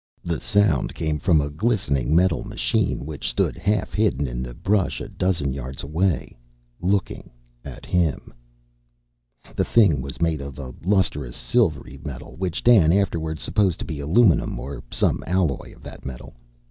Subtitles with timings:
[0.23, 4.99] The sound came from a glistening metal machine which stood half hidden in the brush
[4.99, 6.35] a dozen yards away
[6.79, 7.29] looking
[7.63, 8.33] at him!
[9.55, 13.99] The thing was made of a lustrous, silvery metal, which Dan afterwards supposed to be
[13.99, 16.33] aluminum, or some alloy of that metal.